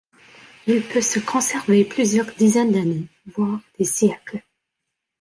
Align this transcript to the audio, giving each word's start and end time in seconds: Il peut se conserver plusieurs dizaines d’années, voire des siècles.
Il 0.65 0.81
peut 0.81 1.01
se 1.03 1.19
conserver 1.19 1.85
plusieurs 1.85 2.33
dizaines 2.33 2.71
d’années, 2.71 3.05
voire 3.27 3.59
des 3.77 3.85
siècles. 3.85 4.41